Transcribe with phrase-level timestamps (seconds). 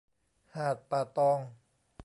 [0.55, 1.39] หาดป่าตอง